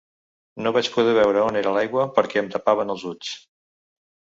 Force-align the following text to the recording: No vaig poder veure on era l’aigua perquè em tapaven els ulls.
No 0.67 0.71
vaig 0.77 0.89
poder 0.95 1.13
veure 1.19 1.45
on 1.51 1.61
era 1.61 1.75
l’aigua 1.77 2.09
perquè 2.19 2.43
em 2.45 2.53
tapaven 2.59 2.97
els 2.99 3.09
ulls. 3.15 3.41